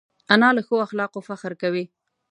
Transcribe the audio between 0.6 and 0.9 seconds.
ښو